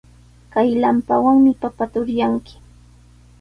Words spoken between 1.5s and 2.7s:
papata uryanki.